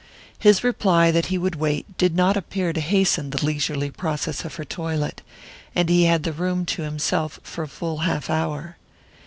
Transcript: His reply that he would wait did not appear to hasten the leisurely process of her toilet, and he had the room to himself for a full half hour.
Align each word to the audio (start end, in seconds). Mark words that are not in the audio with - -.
His 0.39 0.63
reply 0.63 1.11
that 1.11 1.27
he 1.27 1.37
would 1.37 1.57
wait 1.57 1.95
did 1.99 2.15
not 2.15 2.35
appear 2.35 2.73
to 2.73 2.81
hasten 2.81 3.29
the 3.29 3.45
leisurely 3.45 3.91
process 3.91 4.43
of 4.43 4.55
her 4.55 4.65
toilet, 4.65 5.21
and 5.75 5.89
he 5.89 6.05
had 6.05 6.23
the 6.23 6.33
room 6.33 6.65
to 6.73 6.81
himself 6.81 7.39
for 7.43 7.65
a 7.65 7.67
full 7.67 7.99
half 7.99 8.27
hour. 8.27 8.77